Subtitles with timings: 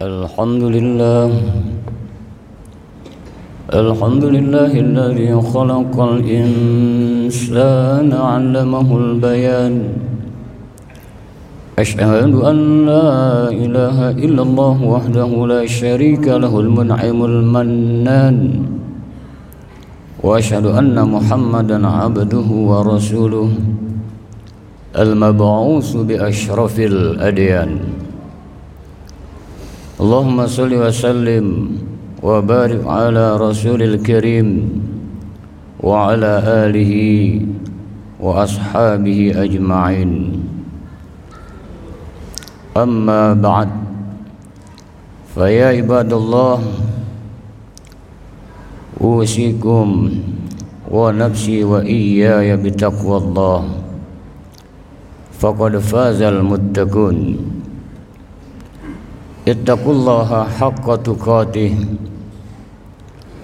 [0.00, 1.28] الحمد لله.
[3.68, 9.74] الحمد لله الذي خلق الإنسان علمه البيان.
[11.78, 12.56] أشهد أن
[12.88, 13.12] لا
[13.52, 18.36] إله إلا الله وحده لا شريك له المنعم المنان.
[20.24, 23.48] وأشهد أن محمدا عبده ورسوله
[24.96, 27.99] المبعوث بأشرف الأديان.
[30.00, 31.46] اللهم صل وسلم
[32.24, 34.48] وبارك على رسول الكريم
[35.84, 36.32] وعلى
[36.64, 36.92] آله
[38.20, 40.12] وأصحابه أجمعين.
[42.76, 43.68] أما بعد
[45.36, 46.58] فيا عباد الله
[49.00, 49.88] أوصيكم
[50.90, 53.60] ونفسي وإياي بتقوى الله.
[55.40, 57.16] فقد فاز المتقون.
[59.48, 61.74] اتقوا الله حق تقاته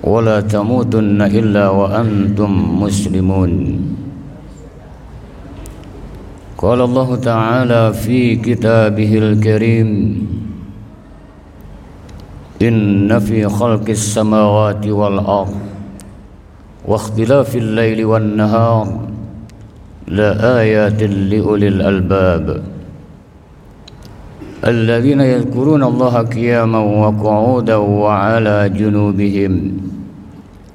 [0.04, 3.52] ولا تموتن إلا وأنتم مسلمون.
[6.58, 9.90] قال الله تعالى في كتابه الكريم
[12.62, 15.54] إن في خلق السماوات والأرض
[16.86, 18.86] واختلاف الليل والنهار
[20.08, 22.75] لآيات لأولي الألباب.
[24.66, 29.52] الذين يذكرون الله قياما وقعودا وعلى جنوبهم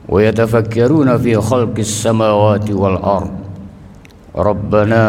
[0.10, 3.32] ويتفكرون في خلق السماوات والأرض.
[4.36, 5.04] ربنا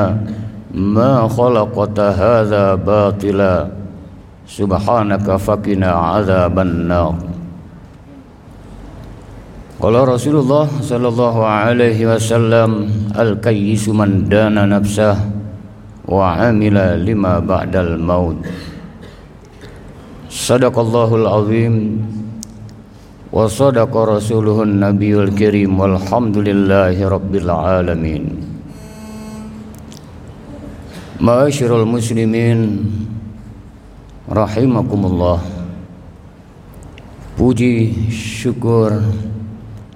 [0.74, 3.54] ما خلقت هذا باطلا
[4.46, 7.14] سبحانك فقنا عذاب النار.
[9.80, 12.70] قال رسول الله صلى الله عليه وسلم
[13.18, 15.16] الكيس من دان نفسه
[16.08, 18.36] وعمل لما بعد الموت.
[20.32, 22.00] Sadaqallahul azim.
[23.28, 25.76] Wa sadaqa rasuluhun nabiyul kirim.
[25.76, 28.40] Walhamdulillahi rabbil alamin.
[31.20, 32.88] Ma'asyiral muslimin
[34.24, 35.44] rahimakumullah.
[37.36, 39.04] Puji syukur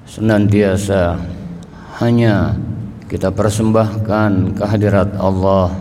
[0.04, 1.16] senantiasa
[1.96, 2.52] hanya
[3.08, 5.72] kita persembahkan kehadirat Allah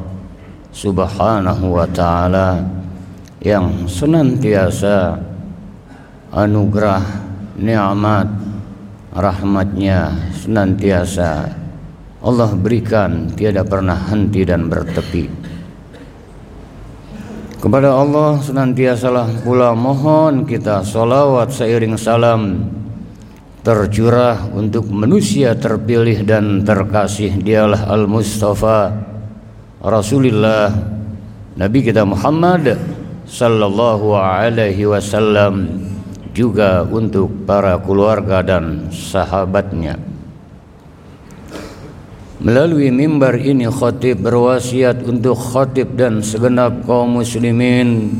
[0.71, 2.84] Subhanahu wa taala
[3.45, 5.21] yang senantiasa
[6.33, 7.05] anugerah
[7.61, 8.25] nikmat
[9.13, 11.53] rahmatnya senantiasa
[12.25, 15.29] Allah berikan tiada pernah henti dan bertepi.
[17.61, 22.65] Kepada Allah senantiasalah pula mohon kita salawat seiring salam
[23.61, 28.89] tercurah untuk manusia terpilih dan terkasih dialah Al-Mustafa
[29.85, 30.69] Rasulullah
[31.57, 32.94] Nabi kita Muhammad
[33.25, 35.81] sallallahu alaihi wasallam
[36.31, 39.97] juga untuk para keluarga dan sahabatnya.
[42.45, 48.13] Melalui mimbar ini khatib berwasiat untuk khatib dan segenap kaum muslimin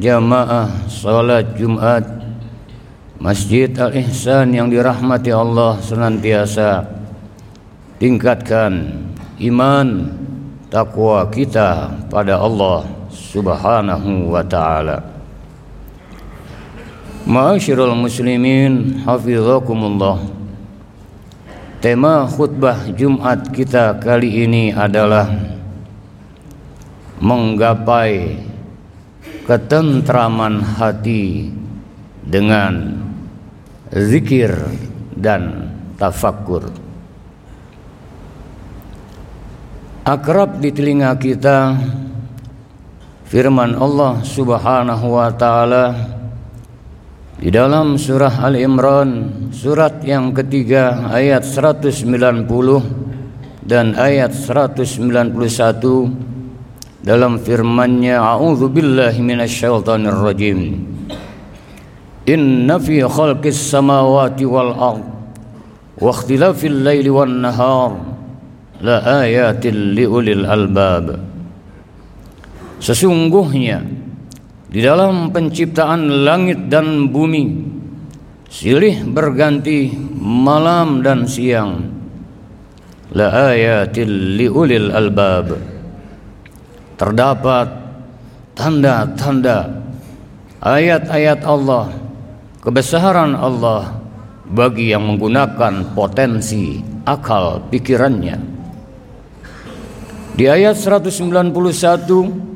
[0.00, 2.02] jamaah salat Jumat
[3.20, 6.82] Masjid Al-Ihsan yang dirahmati Allah senantiasa.
[8.02, 8.90] Tingkatkan
[9.38, 9.86] iman
[10.66, 13.03] takwa kita pada Allah
[13.34, 15.02] Subhanahu wa taala.
[17.26, 20.22] Ma'asyiral muslimin hafizakumullah.
[21.82, 25.34] Tema khutbah Jumat kita kali ini adalah
[27.18, 28.38] menggapai
[29.50, 31.50] ketentraman hati
[32.22, 33.02] dengan
[33.90, 34.54] zikir
[35.18, 36.70] dan tafakkur.
[40.06, 41.74] Akrab di telinga kita
[43.34, 45.90] firman Allah Subhanahu wa taala
[47.34, 52.06] di dalam surah Al-Imran surat yang ketiga ayat 190
[53.66, 55.34] dan ayat 191
[57.02, 60.86] dalam firman-Nya a'udzu billahi minasyaitonir rajim
[62.30, 65.02] Inna fi khalqis samawati wal ard
[65.98, 67.98] wa ikhtilafil laili wan nahar
[68.78, 71.33] la ayatin liulil albab
[72.84, 73.80] Sesungguhnya
[74.68, 77.72] di dalam penciptaan langit dan bumi
[78.52, 79.88] silih berganti
[80.20, 81.80] malam dan siang
[83.16, 85.56] la ayatil liulil albab
[87.00, 87.72] terdapat
[88.52, 89.80] tanda-tanda
[90.60, 91.88] ayat-ayat Allah
[92.60, 93.96] kebesaran Allah
[94.44, 98.36] bagi yang menggunakan potensi akal pikirannya.
[100.36, 102.53] Di ayat 191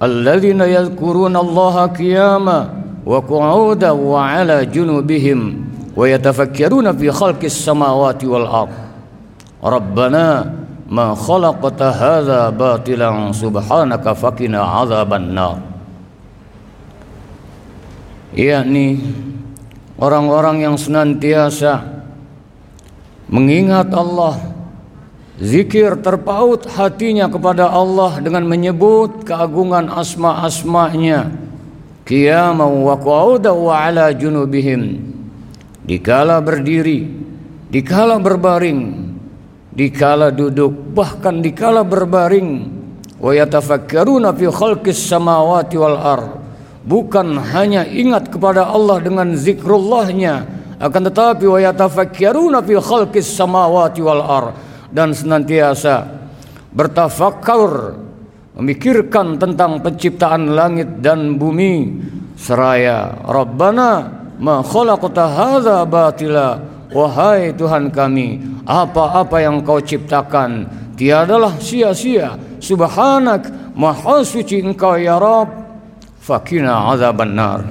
[0.00, 5.40] Alladzina yadhkuruna Allah qiyama وقعودا وعلى جنوبهم
[5.96, 8.68] ويتفكرون في خلق السماوات والأرض
[9.64, 10.54] ربنا
[10.90, 15.56] ما خلقت هذا باطلا سبحانك فقنا عذاب النار
[18.30, 19.02] yakni
[19.98, 21.82] orang-orang yang senantiasa
[23.26, 24.38] mengingat Allah
[25.39, 31.31] zikir terpaut hatinya kepada Allah dengan menyebut keagungan asma-asmanya.
[32.05, 35.01] Qiyamah wa qu'udan wa ala junubihim.
[35.85, 37.05] Dikala berdiri
[37.69, 39.05] dikala berbaring
[39.75, 42.73] dikala duduk bahkan dikala berbaring.
[43.19, 46.29] Wa yatafakkaruna fi khalqis samawati wal ard.
[46.85, 50.45] Bukan hanya ingat kepada Allah dengan zikrullahnya
[50.77, 54.64] akan tetapi wa yatafakkaruna fi khalqis samawati wal ard
[54.95, 56.07] dan senantiasa
[56.71, 57.99] bertafakkur
[58.55, 62.07] memikirkan tentang penciptaan langit dan bumi.
[62.39, 64.07] Seraya Rabbana
[64.39, 66.59] ma khalaqta hadza batila?
[66.95, 70.63] Wahai Tuhan kami apa-apa yang kau ciptakan
[70.95, 72.39] tiadalah sia-sia.
[72.63, 75.67] Subhanak maha suci engkau ya Rabb.
[76.23, 77.61] Fakina azaban nar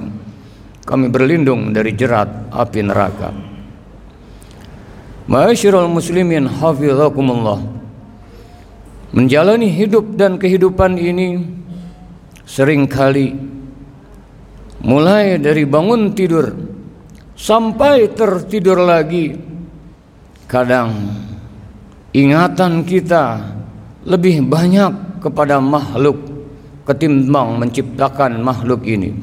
[0.84, 3.32] kami berlindung dari jerat api neraka
[5.24, 7.64] Ma'asyiral muslimin hafizakumullah.
[9.14, 11.40] Menjalani hidup dan kehidupan ini
[12.44, 13.32] sering kali
[14.84, 16.52] mulai dari bangun tidur
[17.32, 19.32] sampai tertidur lagi.
[20.44, 20.92] Kadang
[22.12, 23.40] ingatan kita
[24.04, 26.20] lebih banyak kepada makhluk
[26.84, 29.16] ketimbang menciptakan makhluk ini.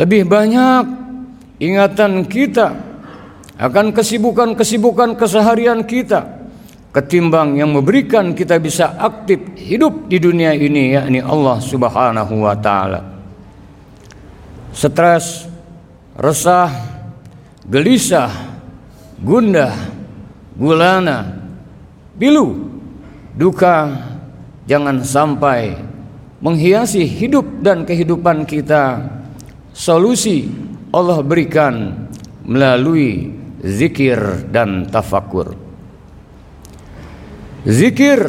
[0.00, 0.84] Lebih banyak
[1.60, 2.87] ingatan kita
[3.58, 6.38] akan kesibukan-kesibukan keseharian kita
[6.94, 13.02] ketimbang yang memberikan kita bisa aktif hidup di dunia ini yakni Allah Subhanahu wa taala.
[14.72, 15.46] Stres,
[16.14, 16.70] resah,
[17.66, 18.30] gelisah,
[19.20, 19.74] gundah,
[20.54, 21.38] gulana,
[22.14, 22.70] pilu,
[23.34, 23.94] duka
[24.66, 25.78] jangan sampai
[26.38, 29.02] menghiasi hidup dan kehidupan kita.
[29.74, 30.50] Solusi
[30.90, 31.94] Allah berikan
[32.42, 35.54] melalui zikir dan tafakur.
[37.66, 38.20] Zikir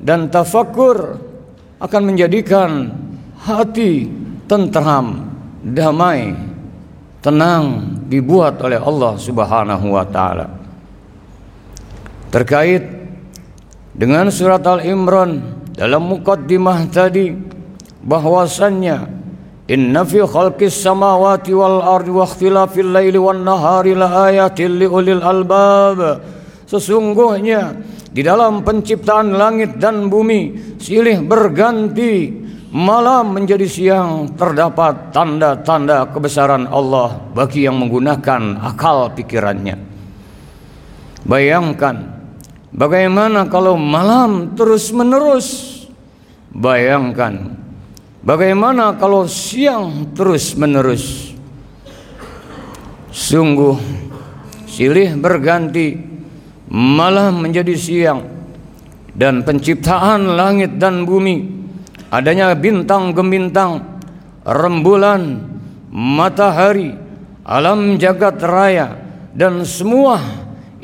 [0.00, 1.18] dan tafakur
[1.80, 2.92] akan menjadikan
[3.40, 4.08] hati
[4.46, 5.28] tentram,
[5.60, 6.32] damai,
[7.20, 10.46] tenang dibuat oleh Allah Subhanahu wa taala.
[12.30, 12.84] Terkait
[13.96, 15.40] dengan surat Al-Imran
[15.72, 17.32] dalam mukaddimah tadi
[18.06, 18.96] bahwasannya
[19.66, 25.22] inna fi khalqis samawati wal ardi wa ikhtilafil laili wan nahari la ayatin li ulil
[25.22, 26.22] albab
[26.66, 27.74] sesungguhnya
[28.10, 32.46] di dalam penciptaan langit dan bumi silih berganti
[32.76, 39.80] malam menjadi siang terdapat tanda-tanda kebesaran Allah bagi yang menggunakan akal pikirannya.
[41.26, 41.96] Bayangkan
[42.74, 45.74] bagaimana kalau malam terus-menerus.
[46.56, 47.52] Bayangkan
[48.26, 51.32] bagaimana kalau siang terus-menerus.
[53.14, 53.78] Sungguh
[54.66, 55.96] silih berganti
[56.68, 58.20] malam menjadi siang
[59.16, 61.48] dan penciptaan langit dan bumi
[62.12, 63.80] adanya bintang gemintang
[64.44, 65.48] rembulan
[65.88, 66.92] matahari
[67.46, 69.00] alam jagat raya
[69.32, 70.20] dan semua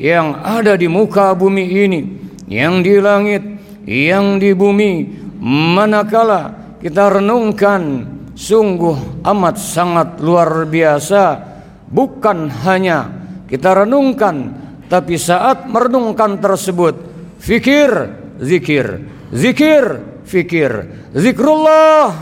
[0.01, 2.01] yang ada di muka bumi ini
[2.49, 3.45] yang di langit
[3.85, 5.05] yang di bumi
[5.43, 8.03] manakala kita renungkan
[8.35, 11.39] sungguh amat sangat luar biasa
[11.87, 13.07] bukan hanya
[13.47, 14.51] kita renungkan
[14.91, 16.93] tapi saat merenungkan tersebut,
[17.41, 17.89] fikir,
[18.37, 19.01] zikir,
[19.33, 20.71] zikir, fikir,
[21.17, 22.13] zikrullah.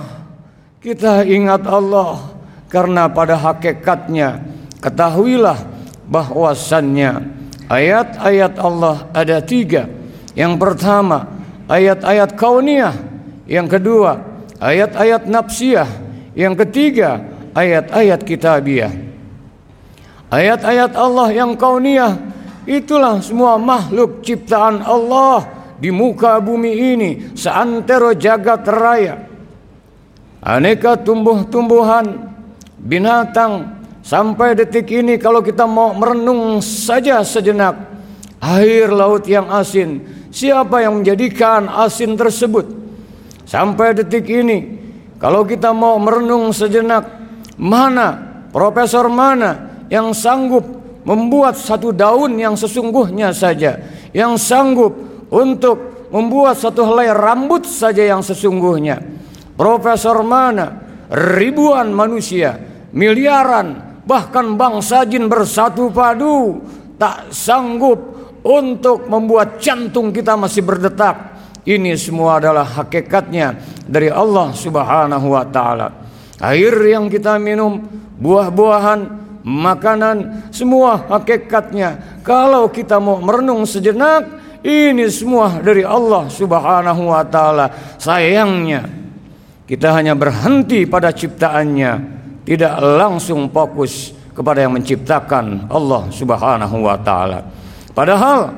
[0.79, 2.31] Kita ingat Allah
[2.71, 4.39] karena pada hakikatnya
[4.79, 5.59] ketahuilah
[6.07, 7.27] bahwasannya
[7.67, 9.91] ayat-ayat Allah ada tiga.
[10.31, 11.27] Yang pertama
[11.67, 12.95] ayat-ayat kauniyah,
[13.51, 14.30] yang kedua
[14.61, 15.89] ayat-ayat nafsiyah,
[16.37, 17.25] yang ketiga
[17.57, 18.93] ayat-ayat kitabiah.
[20.31, 22.31] Ayat-ayat Allah yang kauniyah
[22.69, 25.49] Itulah semua makhluk ciptaan Allah
[25.81, 29.17] di muka bumi ini seantero jagat raya.
[30.41, 32.05] Aneka tumbuh-tumbuhan,
[32.77, 37.77] binatang sampai detik ini kalau kita mau merenung saja sejenak
[38.41, 42.80] air laut yang asin, siapa yang menjadikan asin tersebut?
[43.51, 44.79] Sampai detik ini
[45.19, 47.03] kalau kita mau merenung sejenak
[47.59, 50.63] mana profesor mana yang sanggup
[51.03, 53.75] membuat satu daun yang sesungguhnya saja
[54.15, 54.95] yang sanggup
[55.27, 59.03] untuk membuat satu helai rambut saja yang sesungguhnya
[59.59, 62.55] profesor mana ribuan manusia
[62.95, 66.63] miliaran, bahkan bangsa jin bersatu padu
[66.95, 67.99] tak sanggup
[68.41, 71.30] untuk membuat jantung kita masih berdetak.
[71.61, 73.53] Ini semua adalah hakikatnya
[73.85, 75.93] dari Allah Subhanahu wa taala.
[76.41, 77.85] Air yang kita minum,
[78.17, 78.99] buah-buahan,
[79.45, 82.21] makanan, semua hakikatnya.
[82.25, 84.25] Kalau kita mau merenung sejenak,
[84.65, 87.69] ini semua dari Allah Subhanahu wa taala.
[88.01, 88.89] Sayangnya
[89.69, 91.91] kita hanya berhenti pada ciptaannya,
[92.41, 97.45] tidak langsung fokus kepada yang menciptakan Allah Subhanahu wa taala.
[97.93, 98.49] Padahal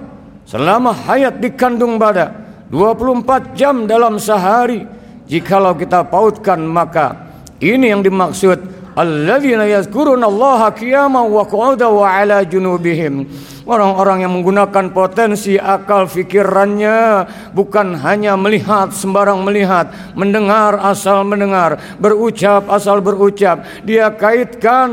[0.47, 2.42] selama hayat dikandung pada
[2.73, 4.81] 24 jam dalam sehari
[5.29, 7.13] jikalau kita pautkan maka
[7.61, 8.57] ini yang dimaksud
[8.97, 13.29] alladzina yazkuruna Allah qiyaman wa qu'udan wa ala junubihim.
[13.63, 17.23] Orang-orang yang menggunakan potensi akal fikirannya
[17.55, 19.87] bukan hanya melihat sembarang melihat,
[20.19, 23.63] mendengar asal mendengar, berucap asal berucap.
[23.87, 24.91] Dia kaitkan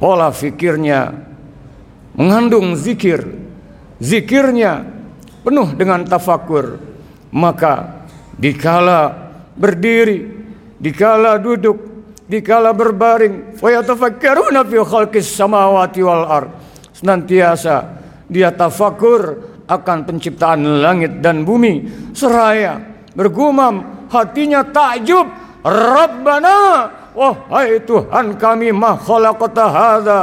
[0.00, 1.12] pola fikirnya
[2.16, 3.20] mengandung zikir.
[4.02, 5.01] Zikirnya
[5.42, 6.78] penuh dengan tafakur.
[7.32, 8.06] Maka
[8.38, 10.42] dikala berdiri
[10.82, 11.78] dikala duduk,
[12.26, 16.50] dikala berbaring, wa yatafakkaruna fi khalqis samawati wal ard.
[16.90, 19.38] Senantiasa dia tafakur
[19.70, 22.82] akan penciptaan langit dan bumi seraya
[23.14, 25.24] bergumam hatinya takjub
[25.62, 30.20] Rabbana wahai Tuhan kami ma khalaqta hadza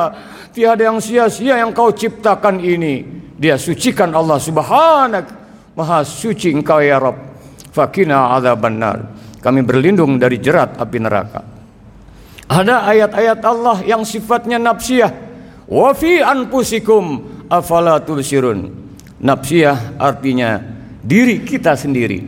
[0.51, 3.05] tiada yang sia-sia yang kau ciptakan ini
[3.39, 5.25] dia sucikan Allah subhanak
[5.73, 7.17] maha suci engkau ya Rabb
[7.71, 11.41] fakina adzabannar kami berlindung dari jerat api neraka.
[12.49, 15.11] Ada ayat-ayat Allah yang sifatnya nafsiyah.
[15.69, 18.67] Wa fi anfusikum afala tubsirun.
[19.23, 20.59] Nafsiyah artinya
[20.99, 22.19] diri kita sendiri.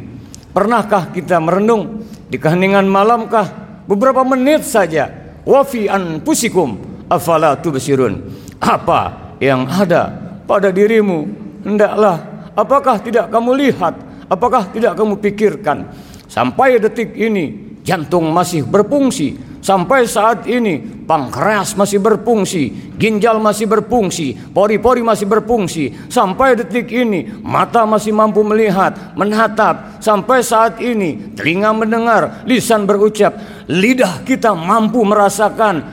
[0.56, 3.48] Pernahkah kita merenung di keheningan malamkah
[3.88, 5.12] beberapa menit saja?
[5.44, 8.24] Wa fi anfusikum afala tubsirun.
[8.62, 11.31] Apa yang ada pada dirimu
[11.63, 13.96] hendaklah apakah tidak kamu lihat?
[14.27, 15.88] Apakah tidak kamu pikirkan?
[16.27, 19.51] Sampai detik ini jantung masih berfungsi.
[19.62, 26.10] Sampai saat ini pankreas masih berfungsi, ginjal masih berfungsi, pori-pori masih berfungsi.
[26.10, 30.01] Sampai detik ini mata masih mampu melihat, menatap.
[30.01, 33.38] Sampai saat ini telinga mendengar, lisan berucap,
[33.70, 35.86] lidah kita mampu merasakan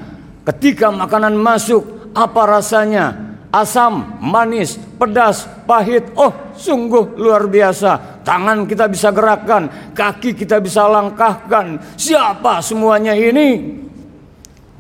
[0.49, 3.28] ketika makanan masuk apa rasanya,
[3.63, 6.15] asam, manis, pedas, pahit.
[6.15, 8.23] Oh, sungguh luar biasa.
[8.23, 11.81] Tangan kita bisa gerakkan, kaki kita bisa langkahkan.
[11.97, 13.81] Siapa semuanya ini?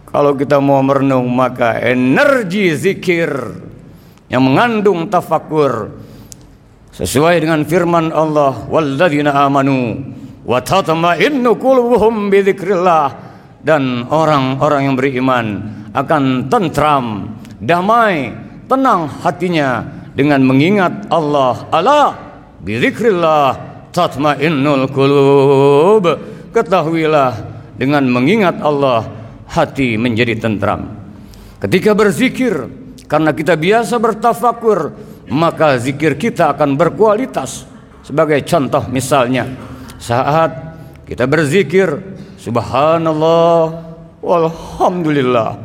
[0.08, 3.28] Kalau kita mau merenung maka energi zikir
[4.32, 5.92] yang mengandung tafakur
[6.96, 10.00] sesuai dengan firman Allah walladzina amanu
[10.48, 12.32] wa tatma'innu qulubuhum
[13.60, 15.46] dan orang-orang yang beriman
[15.92, 18.32] akan tentram, damai,
[18.68, 19.82] tenang hatinya
[20.12, 21.66] dengan mengingat Allah.
[21.72, 22.08] Allah
[22.62, 23.48] bizikrillah
[23.90, 26.04] tatmainnul qulub.
[26.52, 27.32] Ketahuilah
[27.76, 29.06] dengan mengingat Allah
[29.48, 30.96] hati menjadi tentram.
[31.58, 32.54] Ketika berzikir
[33.08, 34.92] karena kita biasa bertafakur,
[35.32, 37.64] maka zikir kita akan berkualitas.
[38.04, 39.44] Sebagai contoh misalnya,
[40.00, 40.50] saat
[41.04, 41.92] kita berzikir
[42.40, 43.84] subhanallah
[44.24, 45.60] walhamdulillah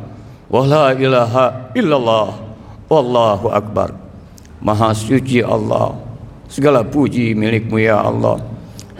[0.52, 2.43] wala ilaha illallah
[2.94, 3.90] Wallahu Akbar.
[4.62, 5.98] Maha suci Allah.
[6.46, 8.38] Segala puji milikmu ya Allah.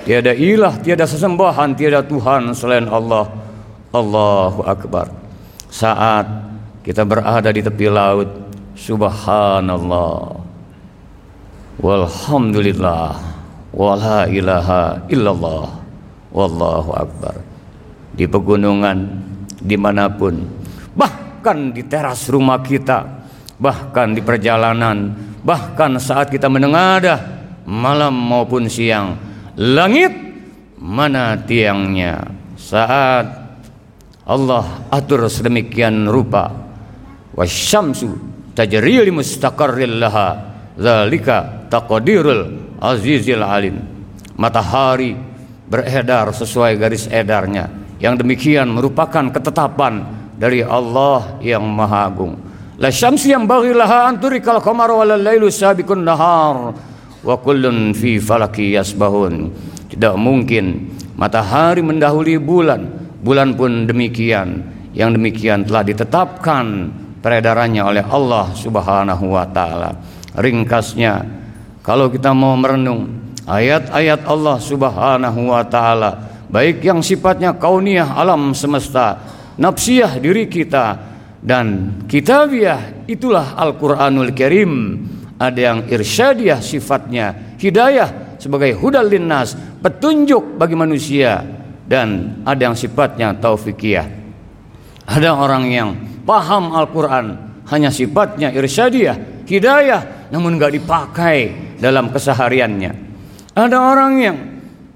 [0.03, 3.31] Tiada ilah, tiada sesembahan, tiada Tuhan selain Allah.
[3.95, 5.15] Allahu Akbar.
[5.71, 6.27] Saat
[6.83, 8.27] kita berada di tepi laut
[8.75, 10.43] Subhanallah.
[11.79, 13.15] Walhamdulillah.
[13.71, 15.71] Wala ilaha illallah.
[16.35, 17.39] Wallahu Akbar.
[18.15, 18.99] Di pegunungan
[19.59, 20.39] Di mana pun
[20.95, 23.24] Bahkan di teras rumah kita
[23.65, 27.17] bahkan di perjalanan, bahkan saat kita menengadah
[27.65, 29.17] malam maupun siang.
[29.57, 30.13] Langit
[30.85, 32.29] mana tiangnya
[32.61, 33.25] saat
[34.29, 36.53] Allah atur sedemikian rupa
[37.33, 38.09] wasyamsu
[38.53, 40.29] tajri li mustaqarril laha
[40.77, 43.81] zalika taqdirul azizil alim
[44.37, 45.17] matahari
[45.69, 47.69] beredar sesuai garis edarnya
[48.03, 50.05] yang demikian merupakan ketetapan
[50.37, 52.35] dari Allah yang maha agung
[52.75, 56.75] La syamsi yang bagi laha anturikal qamar wal lailu sabiqun nahar
[57.23, 59.55] wa kullun fi falaki yasbahun.
[59.95, 62.83] Tidak mungkin matahari mendahului bulan,
[63.23, 64.75] bulan pun demikian.
[64.91, 66.67] Yang demikian telah ditetapkan
[67.23, 69.95] peredarannya oleh Allah Subhanahu wa taala.
[70.35, 71.23] Ringkasnya,
[71.79, 79.19] kalau kita mau merenung ayat-ayat Allah Subhanahu wa taala, baik yang sifatnya kauniyah alam semesta
[79.55, 81.14] nafsiyah diri kita
[81.45, 84.73] dan kitabiah itulah Al-Qur'anul Karim.
[85.35, 91.45] Ada yang irsyadiah sifatnya hidayah sebagai hudal linnas petunjuk bagi manusia.
[91.85, 94.25] Dan ada yang sifatnya taufikiyah
[95.05, 95.91] ada orang yang
[96.25, 97.37] paham Al-Quran
[97.69, 101.39] hanya sifatnya irsyadiah hidayah namun gak dipakai
[101.77, 102.93] dalam kesehariannya.
[103.55, 104.37] Ada orang yang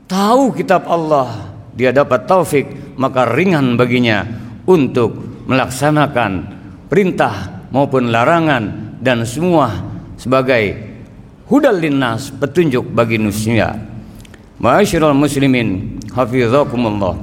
[0.09, 4.25] tahu kitab Allah dia dapat taufik maka ringan baginya
[4.65, 6.45] untuk melaksanakan
[6.93, 9.73] perintah maupun larangan dan semua
[10.21, 10.77] sebagai
[11.49, 13.73] hudal linnas petunjuk bagi manusia.
[14.61, 17.17] Ma'asyiral muslimin hafizakumullah.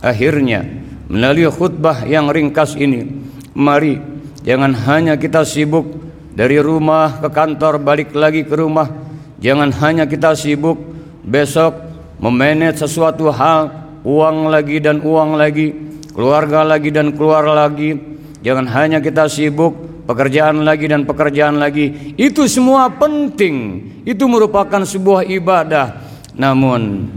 [0.00, 0.64] Akhirnya
[1.12, 3.04] melalui khutbah yang ringkas ini
[3.52, 4.00] mari
[4.40, 5.84] jangan hanya kita sibuk
[6.32, 8.88] dari rumah ke kantor balik lagi ke rumah.
[9.36, 10.80] Jangan hanya kita sibuk
[11.20, 11.76] besok
[12.16, 13.68] memanage sesuatu hal
[14.06, 15.74] uang lagi dan uang lagi
[16.16, 17.92] keluarga lagi dan keluar lagi.
[18.40, 19.76] Jangan hanya kita sibuk
[20.08, 22.16] pekerjaan lagi dan pekerjaan lagi.
[22.16, 23.84] Itu semua penting.
[24.08, 26.00] Itu merupakan sebuah ibadah.
[26.32, 27.12] Namun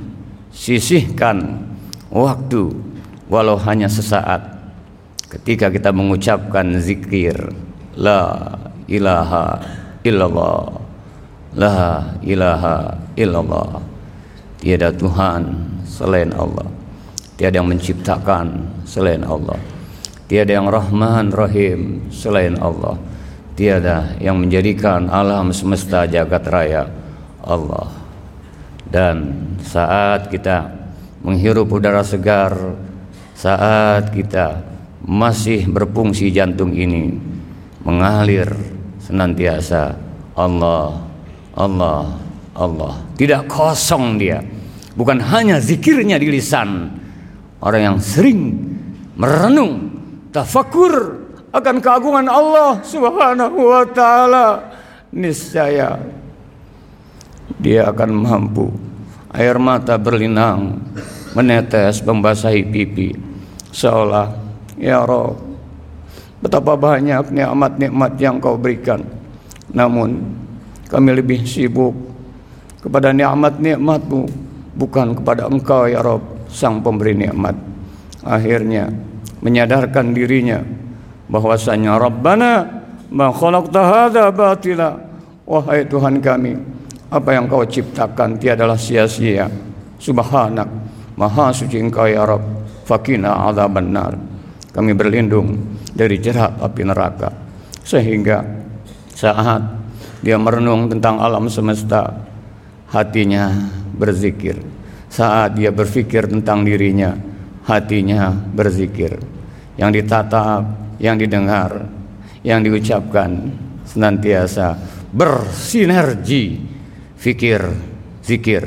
[0.51, 1.63] sisihkan
[2.11, 2.75] waktu
[3.31, 4.59] walau hanya sesaat
[5.31, 7.37] ketika kita mengucapkan zikir.
[7.95, 8.51] La
[8.89, 9.63] ilaha
[10.03, 10.75] illallah.
[11.55, 13.79] La ilaha illallah.
[14.59, 15.55] Tiada Tuhan
[15.87, 16.67] selain Allah.
[17.39, 19.61] Tiada yang menciptakan selain Allah
[20.29, 23.01] Tiada yang Rahman Rahim selain Allah.
[23.57, 26.85] Tiada yang menjadikan alam semesta jagat raya
[27.41, 27.89] Allah.
[28.85, 29.33] Dan
[29.65, 30.69] saat kita
[31.25, 32.53] menghirup udara segar,
[33.33, 34.61] saat kita
[35.01, 37.17] masih berfungsi jantung ini
[37.81, 38.53] mengalir
[39.01, 39.97] senantiasa
[40.37, 41.09] Allah,
[41.57, 42.21] Allah,
[42.53, 43.01] Allah.
[43.17, 44.45] Tidak kosong dia.
[44.93, 47.01] Bukan hanya zikirnya di lisan.
[47.65, 48.68] Orang yang sering
[49.19, 49.91] merenung
[50.31, 51.19] tafakur
[51.51, 54.47] akan keagungan Allah Subhanahu wa taala.
[55.11, 55.99] Niscaya
[57.59, 58.71] dia akan mampu
[59.35, 60.79] air mata berlinang
[61.35, 63.17] menetes membasahi pipi.
[63.69, 64.31] Seolah
[64.79, 65.35] ya Rob
[66.39, 69.03] betapa banyak nikmat-nikmat yang kau berikan.
[69.75, 70.23] Namun
[70.87, 71.93] kami lebih sibuk
[72.79, 74.29] kepada nikmat-nikmatmu
[74.79, 77.57] bukan kepada engkau ya Rob sang pemberi nikmat.
[78.23, 79.08] Akhirnya
[79.39, 80.59] menyadarkan dirinya
[81.29, 82.51] bahwasanya Rabbana
[83.11, 84.95] ma khalaqta hadza batila.
[85.49, 86.53] Wahai Tuhan kami
[87.09, 89.49] apa yang kau ciptakan tiadalah sia-sia.
[89.99, 90.69] Subhanak
[91.17, 92.61] maha suci engkau ya Rabb.
[92.85, 94.13] Fakina adzaban nar.
[94.73, 97.29] Kami berlindung dari jerat api neraka
[97.85, 98.45] sehingga
[99.13, 99.61] saat
[100.21, 102.05] dia merenung tentang alam semesta
[102.89, 103.49] hatinya
[103.97, 104.57] berzikir.
[105.09, 107.17] Saat dia berpikir tentang dirinya
[107.69, 109.21] hatinya berzikir.
[109.77, 110.61] Yang ditatap
[110.97, 111.85] yang didengar
[112.41, 113.53] yang diucapkan
[113.85, 114.75] senantiasa
[115.13, 116.65] bersinergi.
[117.19, 117.61] Fikir
[118.25, 118.63] zikir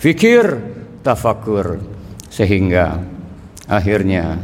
[0.00, 0.44] fikir
[1.06, 1.78] tafakur.
[2.30, 2.98] Sehingga
[3.70, 4.38] akhirnya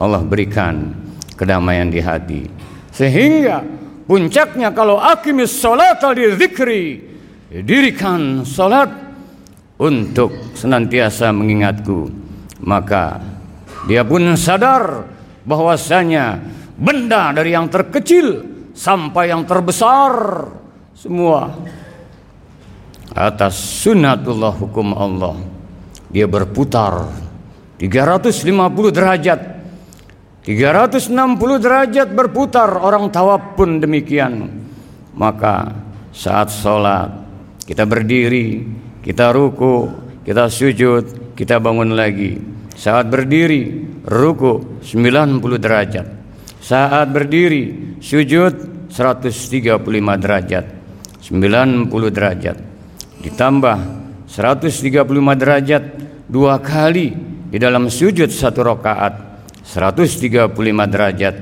[0.00, 0.94] Allah berikan
[1.36, 2.42] kedamaian di hati.
[2.92, 3.64] Sehingga
[4.06, 6.84] puncaknya kalau akimis salat di zikri
[7.50, 8.90] dirikan salat
[9.80, 12.10] untuk senantiasa mengingatku
[12.60, 13.18] maka
[13.88, 15.08] dia pun sadar
[15.44, 16.40] bahwasanya
[16.76, 18.44] benda dari yang terkecil
[18.76, 20.44] sampai yang terbesar
[20.92, 21.52] semua
[23.14, 25.36] atas sunnatullah hukum Allah.
[26.10, 27.06] Dia berputar
[27.78, 29.40] 350 derajat.
[30.40, 31.12] 360
[31.60, 34.48] derajat berputar orang tawaf pun demikian.
[35.14, 35.70] Maka
[36.10, 37.12] saat sholat
[37.68, 38.66] kita berdiri
[39.04, 39.86] kita ruku
[40.26, 42.49] kita sujud kita bangun lagi
[42.80, 46.06] saat berdiri ruku 90 derajat.
[46.64, 49.76] Saat berdiri sujud 135
[50.16, 50.64] derajat.
[51.20, 52.56] 90 derajat.
[53.20, 53.76] Ditambah
[54.24, 55.04] 135
[55.36, 55.84] derajat
[56.24, 57.12] dua kali
[57.52, 60.48] di dalam sujud satu rakaat 135
[60.88, 61.34] derajat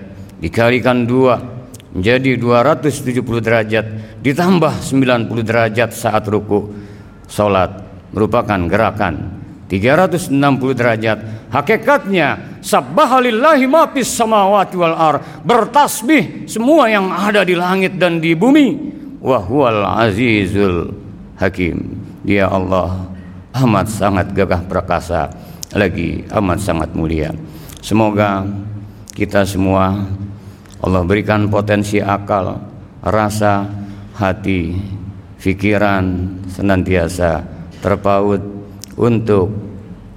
[0.43, 1.39] dikalikan dua
[1.95, 3.87] menjadi 270 derajat
[4.25, 6.73] ditambah 90 derajat saat ruku
[7.29, 7.85] salat
[8.17, 9.15] merupakan gerakan
[9.69, 10.33] 360
[10.73, 11.19] derajat.
[11.53, 15.17] Hakikatnya sabbahalillahi ma fis samawati wal ar.
[15.45, 18.97] Bertasbih semua yang ada di langit dan di bumi.
[19.21, 20.97] Wa huwal azizul
[21.37, 22.01] hakim.
[22.25, 23.13] Dia Allah
[23.61, 25.29] amat sangat gagah perkasa
[25.77, 27.29] lagi amat sangat mulia.
[27.85, 28.49] Semoga
[29.13, 30.09] kita semua
[30.79, 32.57] Allah berikan potensi akal,
[33.03, 33.67] rasa,
[34.15, 34.79] hati,
[35.43, 37.43] pikiran senantiasa
[37.83, 38.58] terpaut
[38.99, 39.47] untuk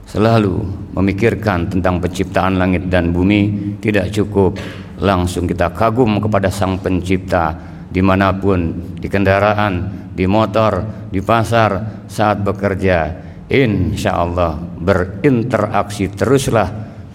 [0.09, 0.59] selalu
[0.97, 4.59] memikirkan tentang penciptaan langit dan bumi tidak cukup
[4.99, 7.55] langsung kita kagum kepada sang pencipta
[7.87, 13.29] di mana pun di kendaraan di motor di pasar saat bekerja.
[13.51, 16.71] Insya Allah berinteraksi teruslah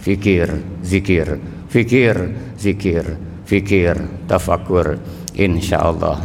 [0.06, 1.26] fikir zikir
[1.66, 2.14] fikir
[2.54, 3.04] zikir
[3.42, 3.94] fikir
[4.30, 5.00] tafakur
[5.34, 6.22] insya Allah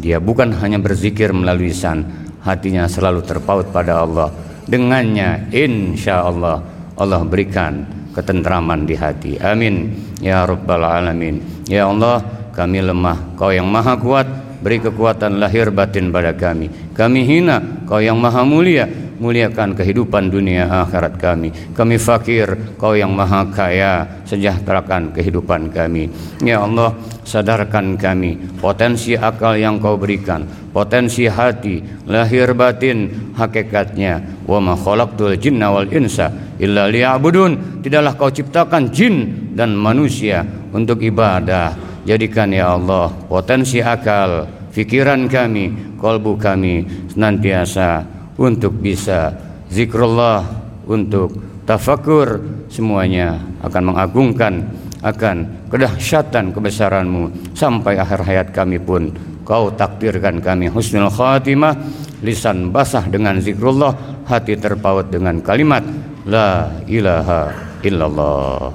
[0.00, 2.06] dia bukan hanya berzikir melalui lisan
[2.40, 4.32] hatinya selalu terpaut pada Allah
[4.70, 6.62] dengannya insya Allah
[6.94, 7.82] Allah berikan
[8.14, 9.34] ketentraman di hati.
[9.42, 9.90] Amin.
[10.22, 11.66] Ya rabbal alamin.
[11.66, 12.22] Ya Allah
[12.54, 14.26] kami lemah kau yang maha kuat
[14.60, 16.70] beri kekuatan lahir batin pada kami.
[16.94, 18.86] Kami hina kau yang maha mulia
[19.20, 21.52] muliakan kehidupan dunia akhirat kami.
[21.76, 26.08] Kami fakir kau yang maha kaya sejahterakan kehidupan kami.
[26.40, 34.46] Ya Allah sadarkan kami potensi akal yang kau berikan potensi hati lahir batin hakikatnya.
[34.46, 37.82] Wa ma khalaqtul jinna wal insa illa liya'budun.
[37.82, 39.14] Tidaklah kau ciptakan jin
[39.54, 41.74] dan manusia untuk ibadah.
[42.06, 48.02] Jadikan ya Allah potensi akal, fikiran kami, kolbu kami senantiasa
[48.40, 49.36] untuk bisa
[49.68, 50.42] zikrullah,
[50.88, 51.36] untuk
[51.68, 52.40] tafakur
[52.72, 54.64] semuanya akan mengagungkan
[55.00, 57.52] akan kedahsyatan kebesaranmu.
[57.56, 59.12] Sampai akhir hayat kami pun
[59.46, 61.74] Kau takdirkan kami husnul khatimah
[62.20, 65.82] Lisan basah dengan zikrullah Hati terpaut dengan kalimat
[66.28, 68.70] La ilaha illallah.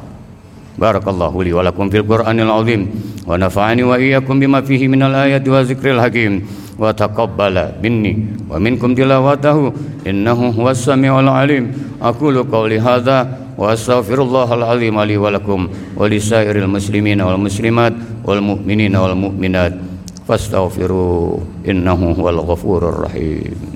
[0.75, 2.89] Barakallahu li walakum fil Qur'anil azim.
[3.23, 6.43] Wa nafa'ani wa iyyakum bima fihi minal ayati wa zikril hakim.
[6.75, 9.71] Wa taqabbala minni wa minkum tilawatahu
[10.03, 11.71] Innahu huwas sami'ul alim.
[12.03, 13.23] Aku lu qawli hadha
[13.55, 17.95] Wa astaghfirullahal azim li walakum Wa lisairil muslimina wal muslimat
[18.27, 19.94] Wal mu'minina wal mu'minat.
[20.27, 23.75] فاستغفروه إنه هو الغفور الرحيم.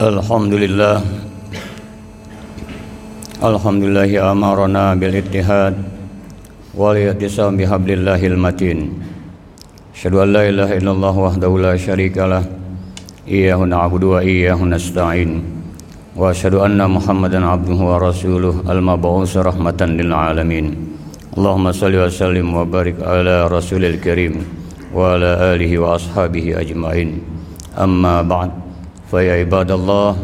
[0.00, 1.00] الحمد لله
[3.40, 5.93] الحمد لله أمرنا بالاتحاد
[6.76, 8.78] والاعتصام بحبل الله المتين
[9.94, 12.44] أشهد أن لا إله إلا الله وحده لا شريك له
[13.28, 15.42] إياه نعبد وإياه نستعين
[16.16, 20.66] وأشهد أن محمدا عبده ورسوله المبعوث رحمة للعالمين
[21.38, 24.34] اللهم صل وسلم وبارك على رسول الكريم
[24.94, 27.10] وعلى آله وأصحابه أجمعين
[27.78, 28.50] أما بعد
[29.10, 30.16] فيا عباد الله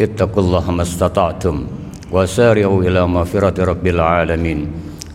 [0.00, 1.56] اتقوا الله ما استطعتم
[2.12, 4.60] وسارعوا إلى مغفرة رب العالمين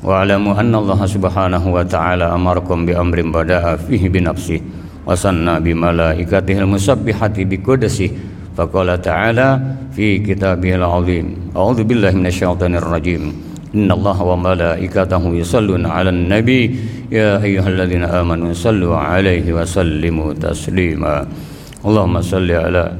[0.03, 4.61] واعلموا أن الله سبحانه وتعالى أمركم بأمر بدأ فيه بنفسه
[5.05, 8.11] وصنى بملائكته المسبحة بقدسه.
[8.57, 9.61] فقال تعالى
[9.95, 13.23] في كتابه العظيم أعوذ بالله من الشيطان الرجيم.
[13.75, 16.63] إن الله وملائكته يصلون على النبي.
[17.11, 21.15] يا أيها الذين آمنوا صلوا عليه وسلموا تسليما.
[21.85, 22.91] اللهم صل على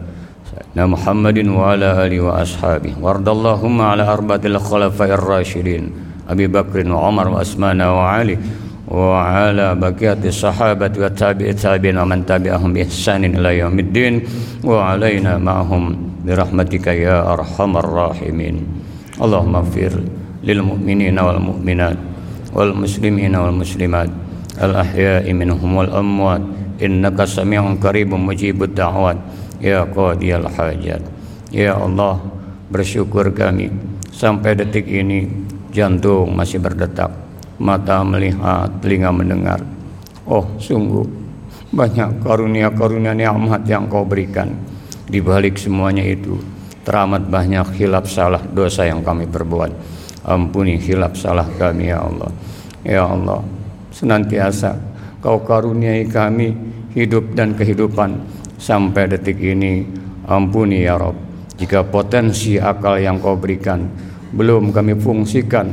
[0.48, 2.94] سيدنا محمد وعلى آله وأصحابه.
[3.02, 5.84] وارض اللهم على أربعة الخلفاء الراشدين.
[6.32, 8.40] Abi Bakr wa Umar wa Asman wa Ali
[8.88, 14.24] wa ala baqiyati sahabat wa tabi'i tabi'in wa man tabi'ahum bi ihsanin ila yaumiddin
[14.64, 15.92] wa alaina ma'hum
[16.24, 18.64] bi rahmatika ya arhamar rahimin.
[19.20, 19.92] Allahumma fir
[20.44, 22.00] lil mu'minina wal mu'minat
[22.56, 24.08] wal muslimina wal muslimat
[24.56, 26.44] al ahya'i minhum wal amwat.
[26.80, 29.20] Innaka sami'un qaribun mujibud da'wat.
[29.60, 31.04] Ya qadiyal hajat.
[31.52, 32.18] Ya Allah
[32.72, 33.68] bersyukur kami
[34.16, 35.28] sampai detik ini
[35.72, 37.10] jantung masih berdetak.
[37.62, 39.64] Mata melihat telinga mendengar.
[40.28, 41.08] Oh sungguh.
[41.72, 44.52] Banyak karunia-karunia nikmat yang kau berikan.
[45.08, 46.36] Di balik semuanya itu
[46.84, 49.72] teramat banyak hilap salah dosa yang kami perbuat.
[50.28, 52.32] Ampuni hilap salah kami ya Allah.
[52.84, 53.42] Ya Allah
[53.92, 56.50] senantiasa Kau karuniai kami
[56.98, 58.18] hidup dan kehidupan.
[58.58, 59.86] Sampai detik ini.
[60.22, 61.18] Ampuni ya Rob,
[61.58, 63.84] jika potensi akal yang kau berikan
[64.32, 65.72] belum kami fungsikan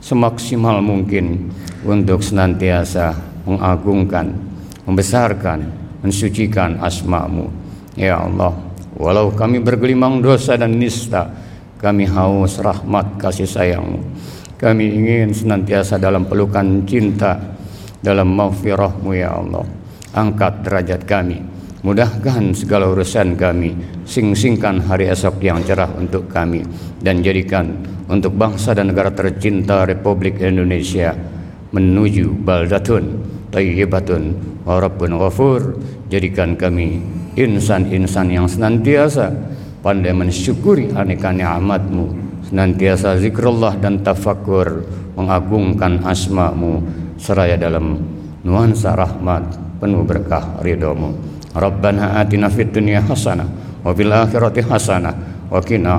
[0.00, 1.52] semaksimal mungkin
[1.84, 4.32] untuk senantiasa mengagungkan,
[4.84, 5.64] membesarkan,
[6.04, 7.48] mensucikan asmamu.
[7.96, 8.56] Ya Allah,
[8.96, 11.28] walau kami bergelimang dosa dan nista,
[11.80, 14.00] kami haus rahmat kasih sayangmu.
[14.60, 17.56] Kami ingin senantiasa dalam pelukan cinta
[18.00, 19.64] dalam maghfirahmu ya Allah
[20.16, 21.38] angkat derajat kami
[21.80, 23.76] mudahkan segala urusan kami.
[24.04, 26.64] Sing-singkan hari esok yang cerah untuk kami.
[27.00, 27.72] Dan jadikan
[28.10, 31.16] untuk bangsa dan negara tercinta Republik Indonesia
[31.72, 33.20] menuju baldatun
[33.52, 34.22] tayyibatun.
[34.64, 35.80] Wa rabbun ghafur.
[36.10, 37.00] Jadikan kami
[37.38, 39.30] insan-insan yang senantiasa
[39.80, 44.84] pandai mensyukuri aneka nikmatmu senantiasa zikrullah dan tafakur
[45.16, 46.84] mengagungkan asmamu
[47.16, 48.00] seraya dalam
[48.42, 51.16] nuansa rahmat penuh berkah ridhomu
[51.50, 53.46] Rabbana atina fid dunya hasanah
[53.82, 55.14] wa fil akhirati hasanah
[55.50, 55.98] wa qina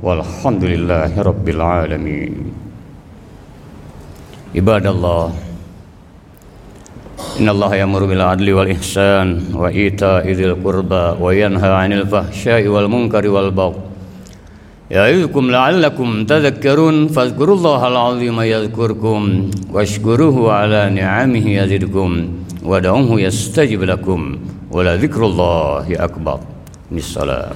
[0.00, 2.34] walhamdulillahi rabbil alamin.
[4.56, 5.50] Ibadallah
[7.38, 12.88] Inna Allah yamuru adli wal ihsan wa ita'i dzil qurba wa yanha 'anil fahsya'i wal
[12.88, 13.52] munkari wal
[14.90, 22.28] يعظكم لعلكم تذكرون فاذكروا الله العظيم يذكركم واشكروه على نعمه يزدكم
[22.64, 24.38] ودعوه يستجب لكم
[24.70, 26.40] ولذكر الله أكبر.
[26.90, 27.52] بالصلاة